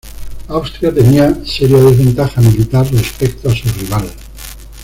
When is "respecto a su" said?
2.91-3.69